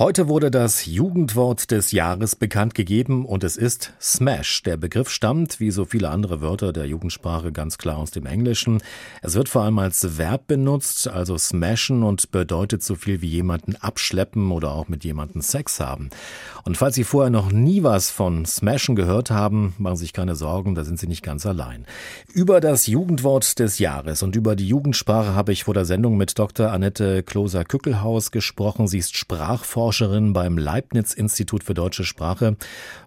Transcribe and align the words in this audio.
Heute 0.00 0.28
wurde 0.28 0.50
das 0.50 0.86
Jugendwort 0.86 1.70
des 1.70 1.92
Jahres 1.92 2.34
bekannt 2.34 2.74
gegeben 2.74 3.26
und 3.26 3.44
es 3.44 3.58
ist 3.58 3.92
Smash. 4.00 4.62
Der 4.62 4.78
Begriff 4.78 5.10
stammt, 5.10 5.60
wie 5.60 5.70
so 5.70 5.84
viele 5.84 6.08
andere 6.08 6.40
Wörter 6.40 6.72
der 6.72 6.86
Jugendsprache, 6.86 7.52
ganz 7.52 7.76
klar 7.76 7.98
aus 7.98 8.10
dem 8.10 8.24
Englischen. 8.24 8.80
Es 9.20 9.34
wird 9.34 9.50
vor 9.50 9.60
allem 9.60 9.78
als 9.78 10.16
Verb 10.16 10.46
benutzt, 10.46 11.06
also 11.06 11.36
smashen 11.36 12.02
und 12.02 12.30
bedeutet 12.30 12.82
so 12.82 12.94
viel 12.94 13.20
wie 13.20 13.28
jemanden 13.28 13.76
abschleppen 13.76 14.52
oder 14.52 14.70
auch 14.70 14.88
mit 14.88 15.04
jemandem 15.04 15.42
Sex 15.42 15.80
haben. 15.80 16.08
Und 16.64 16.78
falls 16.78 16.94
Sie 16.94 17.04
vorher 17.04 17.28
noch 17.28 17.52
nie 17.52 17.82
was 17.82 18.10
von 18.10 18.46
Smashen 18.46 18.96
gehört 18.96 19.30
haben, 19.30 19.74
machen 19.76 19.96
Sie 19.96 20.04
sich 20.04 20.14
keine 20.14 20.34
Sorgen, 20.34 20.74
da 20.74 20.84
sind 20.84 20.98
Sie 20.98 21.08
nicht 21.08 21.22
ganz 21.22 21.44
allein. 21.44 21.84
Über 22.32 22.62
das 22.62 22.86
Jugendwort 22.86 23.58
des 23.58 23.78
Jahres 23.78 24.22
und 24.22 24.34
über 24.34 24.56
die 24.56 24.66
Jugendsprache 24.66 25.34
habe 25.34 25.52
ich 25.52 25.64
vor 25.64 25.74
der 25.74 25.84
Sendung 25.84 26.16
mit 26.16 26.38
Dr. 26.38 26.72
Annette 26.72 27.22
Kloser-Kückelhaus 27.22 28.30
gesprochen. 28.30 28.88
Sie 28.88 28.96
ist 28.96 29.14
Sprachforscherin 29.14 29.89
Forscherin 29.90 30.32
beim 30.32 30.56
Leibniz-Institut 30.56 31.64
für 31.64 31.74
deutsche 31.74 32.04
Sprache. 32.04 32.56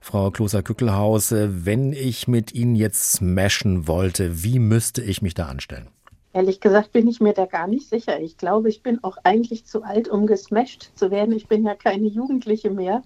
Frau 0.01 0.31
Kloser-Kückelhaus, 0.31 1.33
wenn 1.33 1.93
ich 1.93 2.27
mit 2.27 2.53
Ihnen 2.53 2.75
jetzt 2.75 3.13
smashen 3.13 3.87
wollte, 3.87 4.43
wie 4.43 4.59
müsste 4.59 5.01
ich 5.01 5.21
mich 5.21 5.33
da 5.33 5.45
anstellen? 5.45 5.87
Ehrlich 6.33 6.59
gesagt 6.59 6.91
bin 6.91 7.07
ich 7.07 7.21
mir 7.21 7.31
da 7.31 7.45
gar 7.45 7.67
nicht 7.67 7.87
sicher. 7.87 8.19
Ich 8.19 8.35
glaube, 8.35 8.67
ich 8.67 8.83
bin 8.83 9.01
auch 9.01 9.15
eigentlich 9.23 9.63
zu 9.65 9.83
alt, 9.83 10.09
um 10.09 10.27
gesmashed 10.27 10.91
zu 10.95 11.09
werden. 11.09 11.33
Ich 11.33 11.47
bin 11.47 11.65
ja 11.65 11.73
keine 11.73 12.07
Jugendliche 12.07 12.69
mehr. 12.69 13.01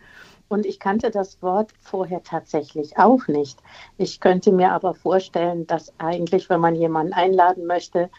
Und 0.47 0.65
ich 0.65 0.79
kannte 0.79 1.11
das 1.11 1.39
Wort 1.43 1.69
vorher 1.79 2.23
tatsächlich 2.23 2.97
auch 2.97 3.27
nicht. 3.27 3.59
Ich 3.99 4.19
könnte 4.19 4.51
mir 4.51 4.71
aber 4.71 4.95
vorstellen, 4.95 5.67
dass 5.67 5.93
eigentlich, 5.99 6.49
wenn 6.49 6.61
man 6.61 6.73
jemanden 6.73 7.13
einladen 7.13 7.67
möchte, 7.67 8.09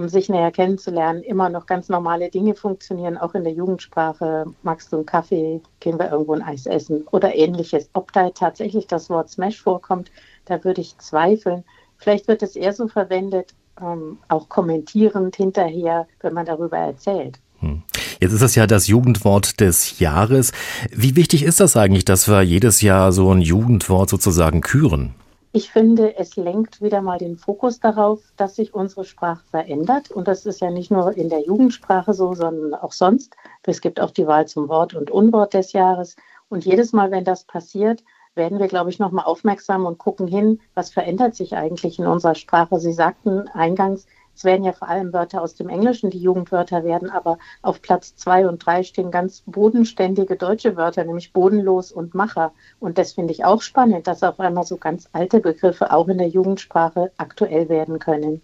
um 0.00 0.08
sich 0.08 0.30
näher 0.30 0.50
kennenzulernen, 0.50 1.22
immer 1.22 1.50
noch 1.50 1.66
ganz 1.66 1.90
normale 1.90 2.30
Dinge 2.30 2.54
funktionieren, 2.54 3.18
auch 3.18 3.34
in 3.34 3.44
der 3.44 3.52
Jugendsprache. 3.52 4.46
Magst 4.62 4.92
du 4.92 4.96
einen 4.96 5.06
Kaffee? 5.06 5.60
Gehen 5.80 5.98
wir 5.98 6.10
irgendwo 6.10 6.32
ein 6.32 6.42
Eis 6.42 6.64
essen 6.64 7.06
oder 7.10 7.34
ähnliches. 7.34 7.90
Ob 7.92 8.10
da 8.12 8.30
tatsächlich 8.30 8.86
das 8.86 9.10
Wort 9.10 9.28
Smash 9.28 9.60
vorkommt, 9.60 10.10
da 10.46 10.64
würde 10.64 10.80
ich 10.80 10.96
zweifeln. 10.96 11.64
Vielleicht 11.98 12.28
wird 12.28 12.42
es 12.42 12.56
eher 12.56 12.72
so 12.72 12.88
verwendet, 12.88 13.52
ähm, 13.78 14.16
auch 14.28 14.48
kommentierend 14.48 15.36
hinterher, 15.36 16.08
wenn 16.20 16.32
man 16.32 16.46
darüber 16.46 16.78
erzählt. 16.78 17.38
Hm. 17.58 17.82
Jetzt 18.20 18.32
ist 18.32 18.42
das 18.42 18.54
ja 18.54 18.66
das 18.66 18.86
Jugendwort 18.86 19.60
des 19.60 19.98
Jahres. 19.98 20.52
Wie 20.90 21.14
wichtig 21.14 21.42
ist 21.42 21.60
das 21.60 21.76
eigentlich, 21.76 22.06
dass 22.06 22.26
wir 22.26 22.40
jedes 22.40 22.80
Jahr 22.80 23.12
so 23.12 23.30
ein 23.30 23.42
Jugendwort 23.42 24.08
sozusagen 24.08 24.62
küren? 24.62 25.14
Ich 25.52 25.72
finde, 25.72 26.16
es 26.16 26.36
lenkt 26.36 26.80
wieder 26.80 27.02
mal 27.02 27.18
den 27.18 27.36
Fokus 27.36 27.80
darauf, 27.80 28.20
dass 28.36 28.54
sich 28.54 28.72
unsere 28.72 29.04
Sprache 29.04 29.44
verändert. 29.50 30.12
Und 30.12 30.28
das 30.28 30.46
ist 30.46 30.60
ja 30.60 30.70
nicht 30.70 30.92
nur 30.92 31.16
in 31.16 31.28
der 31.28 31.40
Jugendsprache 31.40 32.14
so, 32.14 32.34
sondern 32.34 32.74
auch 32.74 32.92
sonst. 32.92 33.34
Es 33.64 33.80
gibt 33.80 34.00
auch 34.00 34.12
die 34.12 34.28
Wahl 34.28 34.46
zum 34.46 34.68
Wort 34.68 34.94
und 34.94 35.10
Unwort 35.10 35.54
des 35.54 35.72
Jahres. 35.72 36.14
Und 36.48 36.64
jedes 36.64 36.92
Mal, 36.92 37.10
wenn 37.10 37.24
das 37.24 37.44
passiert, 37.44 38.04
werden 38.36 38.60
wir, 38.60 38.68
glaube 38.68 38.90
ich, 38.90 39.00
nochmal 39.00 39.24
aufmerksam 39.24 39.86
und 39.86 39.98
gucken 39.98 40.28
hin, 40.28 40.60
was 40.74 40.90
verändert 40.90 41.34
sich 41.34 41.56
eigentlich 41.56 41.98
in 41.98 42.06
unserer 42.06 42.36
Sprache. 42.36 42.78
Sie 42.78 42.92
sagten 42.92 43.48
eingangs, 43.48 44.06
es 44.40 44.44
werden 44.44 44.64
ja 44.64 44.72
vor 44.72 44.88
allem 44.88 45.12
Wörter 45.12 45.42
aus 45.42 45.54
dem 45.54 45.68
Englischen, 45.68 46.08
die 46.08 46.18
Jugendwörter 46.18 46.82
werden, 46.82 47.10
aber 47.10 47.36
auf 47.60 47.82
Platz 47.82 48.16
zwei 48.16 48.48
und 48.48 48.64
drei 48.64 48.82
stehen 48.84 49.10
ganz 49.10 49.42
bodenständige 49.44 50.34
deutsche 50.34 50.78
Wörter, 50.78 51.04
nämlich 51.04 51.34
bodenlos 51.34 51.92
und 51.92 52.14
Macher. 52.14 52.52
Und 52.78 52.96
das 52.96 53.12
finde 53.12 53.34
ich 53.34 53.44
auch 53.44 53.60
spannend, 53.60 54.06
dass 54.06 54.22
auf 54.22 54.40
einmal 54.40 54.64
so 54.64 54.78
ganz 54.78 55.10
alte 55.12 55.40
Begriffe 55.40 55.92
auch 55.92 56.08
in 56.08 56.16
der 56.16 56.28
Jugendsprache 56.28 57.12
aktuell 57.18 57.68
werden 57.68 57.98
können. 57.98 58.40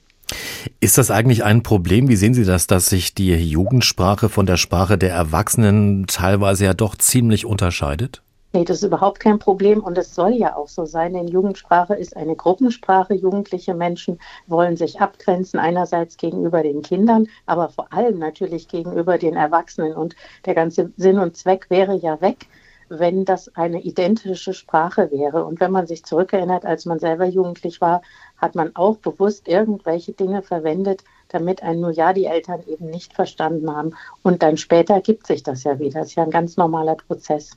Ist 0.80 0.98
das 0.98 1.10
eigentlich 1.10 1.44
ein 1.44 1.62
Problem? 1.62 2.08
Wie 2.08 2.16
sehen 2.16 2.34
Sie 2.34 2.44
das, 2.44 2.66
dass 2.66 2.90
sich 2.90 3.14
die 3.14 3.34
Jugendsprache 3.34 4.28
von 4.28 4.44
der 4.44 4.58
Sprache 4.58 4.98
der 4.98 5.14
Erwachsenen 5.14 6.06
teilweise 6.08 6.66
ja 6.66 6.74
doch 6.74 6.94
ziemlich 6.96 7.46
unterscheidet? 7.46 8.20
Nee, 8.52 8.64
das 8.64 8.78
ist 8.78 8.84
überhaupt 8.84 9.20
kein 9.20 9.38
Problem 9.38 9.82
und 9.82 9.98
es 9.98 10.14
soll 10.14 10.32
ja 10.32 10.56
auch 10.56 10.68
so 10.68 10.86
sein, 10.86 11.12
denn 11.12 11.28
Jugendsprache 11.28 11.94
ist 11.94 12.16
eine 12.16 12.36
Gruppensprache. 12.36 13.12
Jugendliche 13.14 13.74
Menschen 13.74 14.18
wollen 14.46 14.76
sich 14.76 15.00
abgrenzen, 15.00 15.60
einerseits 15.60 16.16
gegenüber 16.16 16.62
den 16.62 16.80
Kindern, 16.80 17.26
aber 17.44 17.68
vor 17.68 17.92
allem 17.92 18.18
natürlich 18.18 18.68
gegenüber 18.68 19.18
den 19.18 19.34
Erwachsenen. 19.34 19.94
Und 19.94 20.16
der 20.46 20.54
ganze 20.54 20.92
Sinn 20.96 21.18
und 21.18 21.36
Zweck 21.36 21.68
wäre 21.68 21.96
ja 21.96 22.20
weg, 22.20 22.46
wenn 22.88 23.24
das 23.24 23.54
eine 23.56 23.82
identische 23.82 24.54
Sprache 24.54 25.10
wäre. 25.10 25.44
Und 25.44 25.60
wenn 25.60 25.72
man 25.72 25.86
sich 25.86 26.04
zurückerinnert, 26.04 26.64
als 26.64 26.86
man 26.86 26.98
selber 26.98 27.26
jugendlich 27.26 27.80
war, 27.80 28.00
hat 28.36 28.54
man 28.54 28.74
auch 28.76 28.96
bewusst 28.96 29.48
irgendwelche 29.48 30.12
Dinge 30.12 30.42
verwendet, 30.42 31.04
damit 31.28 31.62
ein 31.62 31.80
nur 31.80 31.90
ja 31.90 32.12
die 32.12 32.26
Eltern 32.26 32.62
eben 32.66 32.86
nicht 32.86 33.12
verstanden 33.12 33.74
haben. 33.74 33.94
Und 34.22 34.42
dann 34.42 34.56
später 34.56 35.00
gibt 35.00 35.26
sich 35.26 35.42
das 35.42 35.64
ja 35.64 35.78
wieder. 35.78 36.00
Das 36.00 36.08
ist 36.08 36.14
ja 36.14 36.22
ein 36.22 36.30
ganz 36.30 36.56
normaler 36.56 36.94
Prozess. 36.94 37.50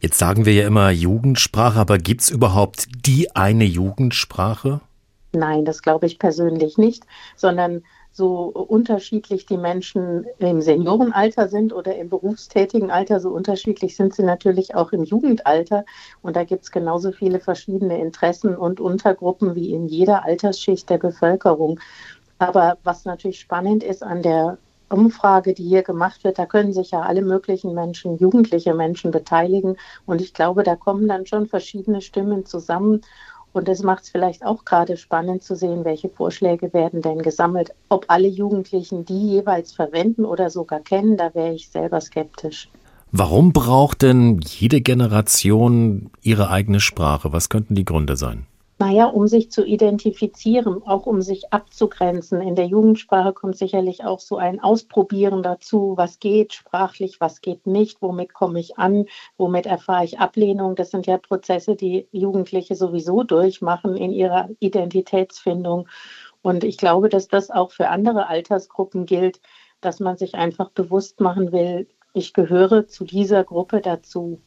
Jetzt 0.00 0.18
sagen 0.18 0.46
wir 0.46 0.54
ja 0.54 0.66
immer 0.66 0.90
Jugendsprache, 0.90 1.78
aber 1.78 1.98
gibt 1.98 2.22
es 2.22 2.30
überhaupt 2.30 2.88
die 3.06 3.36
eine 3.36 3.64
Jugendsprache? 3.64 4.80
Nein, 5.32 5.66
das 5.66 5.82
glaube 5.82 6.06
ich 6.06 6.18
persönlich 6.18 6.78
nicht, 6.78 7.04
sondern 7.36 7.82
so 8.10 8.46
unterschiedlich 8.46 9.44
die 9.44 9.58
Menschen 9.58 10.24
im 10.38 10.62
Seniorenalter 10.62 11.48
sind 11.48 11.74
oder 11.74 11.96
im 11.96 12.08
berufstätigen 12.08 12.90
Alter, 12.90 13.20
so 13.20 13.28
unterschiedlich 13.28 13.94
sind 13.94 14.14
sie 14.14 14.22
natürlich 14.22 14.74
auch 14.74 14.92
im 14.92 15.04
Jugendalter. 15.04 15.84
Und 16.22 16.34
da 16.34 16.44
gibt 16.44 16.64
es 16.64 16.72
genauso 16.72 17.12
viele 17.12 17.38
verschiedene 17.38 18.00
Interessen 18.00 18.56
und 18.56 18.80
Untergruppen 18.80 19.54
wie 19.54 19.72
in 19.74 19.86
jeder 19.86 20.24
Altersschicht 20.24 20.88
der 20.88 20.98
Bevölkerung. 20.98 21.78
Aber 22.38 22.78
was 22.84 23.04
natürlich 23.04 23.38
spannend 23.38 23.84
ist 23.84 24.02
an 24.02 24.22
der 24.22 24.56
Umfrage, 24.90 25.54
die 25.54 25.64
hier 25.64 25.82
gemacht 25.82 26.24
wird, 26.24 26.38
da 26.38 26.46
können 26.46 26.72
sich 26.72 26.90
ja 26.90 27.00
alle 27.02 27.22
möglichen 27.22 27.74
Menschen, 27.74 28.18
jugendliche 28.18 28.74
Menschen 28.74 29.10
beteiligen. 29.10 29.76
Und 30.06 30.20
ich 30.20 30.34
glaube, 30.34 30.62
da 30.62 30.76
kommen 30.76 31.08
dann 31.08 31.26
schon 31.26 31.46
verschiedene 31.46 32.02
Stimmen 32.02 32.46
zusammen. 32.46 33.02
Und 33.52 33.66
das 33.66 33.82
macht 33.82 34.04
es 34.04 34.10
vielleicht 34.10 34.44
auch 34.44 34.64
gerade 34.64 34.96
spannend 34.96 35.42
zu 35.42 35.56
sehen, 35.56 35.84
welche 35.84 36.08
Vorschläge 36.08 36.72
werden 36.72 37.02
denn 37.02 37.20
gesammelt. 37.20 37.74
Ob 37.88 38.04
alle 38.08 38.28
Jugendlichen 38.28 39.04
die 39.04 39.30
jeweils 39.30 39.72
verwenden 39.72 40.24
oder 40.24 40.50
sogar 40.50 40.80
kennen, 40.80 41.16
da 41.16 41.34
wäre 41.34 41.54
ich 41.54 41.68
selber 41.68 42.00
skeptisch. 42.00 42.68
Warum 43.12 43.52
braucht 43.52 44.02
denn 44.02 44.40
jede 44.40 44.80
Generation 44.80 46.10
ihre 46.22 46.50
eigene 46.50 46.78
Sprache? 46.78 47.32
Was 47.32 47.48
könnten 47.48 47.74
die 47.74 47.84
Gründe 47.84 48.16
sein? 48.16 48.46
Naja, 48.80 49.04
um 49.04 49.28
sich 49.28 49.50
zu 49.50 49.62
identifizieren, 49.62 50.82
auch 50.86 51.04
um 51.04 51.20
sich 51.20 51.52
abzugrenzen. 51.52 52.40
In 52.40 52.54
der 52.54 52.64
Jugendsprache 52.64 53.34
kommt 53.34 53.58
sicherlich 53.58 54.04
auch 54.04 54.20
so 54.20 54.38
ein 54.38 54.58
Ausprobieren 54.58 55.42
dazu, 55.42 55.92
was 55.98 56.18
geht 56.18 56.54
sprachlich, 56.54 57.20
was 57.20 57.42
geht 57.42 57.66
nicht, 57.66 58.00
womit 58.00 58.32
komme 58.32 58.58
ich 58.58 58.78
an, 58.78 59.04
womit 59.36 59.66
erfahre 59.66 60.06
ich 60.06 60.18
Ablehnung. 60.18 60.76
Das 60.76 60.90
sind 60.90 61.06
ja 61.06 61.18
Prozesse, 61.18 61.76
die 61.76 62.08
Jugendliche 62.10 62.74
sowieso 62.74 63.22
durchmachen 63.22 63.98
in 63.98 64.12
ihrer 64.12 64.48
Identitätsfindung. 64.60 65.86
Und 66.40 66.64
ich 66.64 66.78
glaube, 66.78 67.10
dass 67.10 67.28
das 67.28 67.50
auch 67.50 67.72
für 67.72 67.88
andere 67.90 68.28
Altersgruppen 68.28 69.04
gilt, 69.04 69.42
dass 69.82 70.00
man 70.00 70.16
sich 70.16 70.36
einfach 70.36 70.70
bewusst 70.70 71.20
machen 71.20 71.52
will, 71.52 71.86
ich 72.14 72.32
gehöre 72.32 72.86
zu 72.86 73.04
dieser 73.04 73.44
Gruppe 73.44 73.82
dazu. 73.82 74.40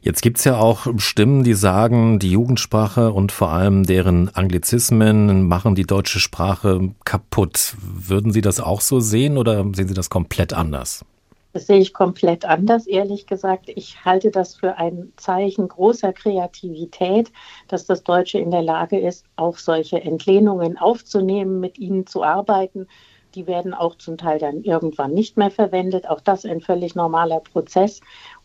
Jetzt 0.00 0.22
gibt's 0.22 0.44
ja 0.44 0.58
auch 0.58 0.86
Stimmen, 0.98 1.44
die 1.44 1.54
sagen, 1.54 2.18
die 2.18 2.30
Jugendsprache 2.30 3.12
und 3.12 3.32
vor 3.32 3.48
allem 3.50 3.84
deren 3.84 4.34
Anglizismen 4.34 5.46
machen 5.46 5.74
die 5.74 5.86
deutsche 5.86 6.20
Sprache 6.20 6.92
kaputt. 7.04 7.74
Würden 7.80 8.32
Sie 8.32 8.40
das 8.40 8.60
auch 8.60 8.80
so 8.80 9.00
sehen 9.00 9.38
oder 9.38 9.64
sehen 9.74 9.88
Sie 9.88 9.94
das 9.94 10.10
komplett 10.10 10.52
anders? 10.52 11.04
Das 11.52 11.66
sehe 11.66 11.78
ich 11.78 11.94
komplett 11.94 12.44
anders, 12.44 12.86
ehrlich 12.86 13.26
gesagt. 13.26 13.70
Ich 13.70 14.04
halte 14.04 14.30
das 14.30 14.54
für 14.54 14.76
ein 14.76 15.12
Zeichen 15.16 15.66
großer 15.66 16.12
Kreativität, 16.12 17.32
dass 17.68 17.86
das 17.86 18.04
Deutsche 18.04 18.38
in 18.38 18.50
der 18.50 18.62
Lage 18.62 19.00
ist, 19.00 19.24
auch 19.34 19.56
solche 19.56 20.00
Entlehnungen 20.00 20.78
aufzunehmen, 20.78 21.58
mit 21.58 21.78
ihnen 21.78 22.06
zu 22.06 22.22
arbeiten. 22.22 22.86
Die 23.34 23.46
werden 23.46 23.74
auch 23.74 23.96
zum 23.96 24.18
Teil 24.18 24.38
dann 24.38 24.62
irgendwann 24.62 25.12
nicht 25.12 25.36
mehr 25.36 25.50
verwendet. 25.50 26.08
Auch 26.08 26.20
das 26.20 26.44
ein 26.44 26.60
völlig 26.60 26.94
normaler 26.94 27.40
Prozess. 27.40 28.00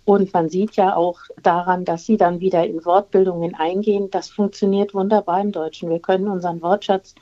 Und 0.06 0.34
man 0.34 0.50
sieht 0.50 0.76
ja 0.76 0.96
auch 0.96 1.20
daran, 1.42 1.86
dass 1.86 2.06
sie 2.06 2.18
dann 2.18 2.40
wieder 2.40 2.66
in 2.66 2.84
Wortbildungen 2.86 3.56
eingehen. 3.56 4.10
Das 4.12 4.30
funktioniert 4.30 4.94
wunderbar 4.94 5.42
im 5.42 5.52
Deutschen. 5.52 5.90
Wir 5.90 6.00
können 6.00 6.28
unseren 6.28 6.62
Wortschatz 6.62 7.16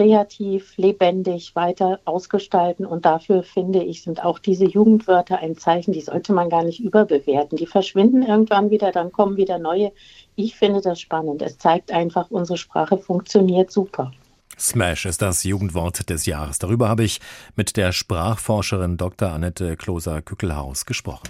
kreativ, 0.00 0.76
lebendig 0.78 1.54
weiter 1.54 2.00
ausgestalten. 2.06 2.86
Und 2.86 3.04
dafür 3.04 3.42
finde 3.42 3.82
ich, 3.82 4.02
sind 4.02 4.24
auch 4.24 4.38
diese 4.38 4.64
Jugendwörter 4.64 5.40
ein 5.40 5.58
Zeichen, 5.58 5.92
die 5.92 6.00
sollte 6.00 6.32
man 6.32 6.48
gar 6.48 6.64
nicht 6.64 6.80
überbewerten. 6.80 7.58
Die 7.58 7.66
verschwinden 7.66 8.22
irgendwann 8.22 8.70
wieder, 8.70 8.92
dann 8.92 9.12
kommen 9.12 9.36
wieder 9.36 9.58
neue. 9.58 9.92
Ich 10.36 10.56
finde 10.56 10.80
das 10.80 11.00
spannend. 11.00 11.42
Es 11.42 11.58
zeigt 11.58 11.92
einfach, 11.92 12.30
unsere 12.30 12.56
Sprache 12.56 12.96
funktioniert 12.96 13.70
super. 13.70 14.10
Smash 14.58 15.06
ist 15.06 15.20
das 15.20 15.44
Jugendwort 15.44 16.08
des 16.08 16.24
Jahres. 16.26 16.58
Darüber 16.58 16.88
habe 16.88 17.04
ich 17.04 17.20
mit 17.56 17.76
der 17.76 17.92
Sprachforscherin 17.92 18.96
Dr. 18.96 19.30
Annette 19.30 19.76
Kloser-Kückelhaus 19.76 20.86
gesprochen. 20.86 21.28